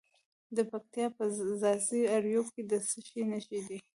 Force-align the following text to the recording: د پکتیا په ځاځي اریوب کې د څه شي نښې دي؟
د 0.55 0.57
پکتیا 0.71 1.07
په 1.17 1.23
ځاځي 1.61 2.01
اریوب 2.15 2.47
کې 2.55 2.63
د 2.71 2.73
څه 2.87 2.97
شي 3.07 3.21
نښې 3.31 3.59
دي؟ 3.67 3.77